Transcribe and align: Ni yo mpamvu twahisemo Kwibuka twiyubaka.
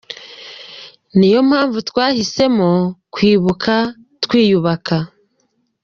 Ni 1.17 1.27
yo 1.33 1.39
mpamvu 1.49 1.77
twahisemo 1.89 2.69
Kwibuka 3.13 3.73
twiyubaka. 4.23 4.95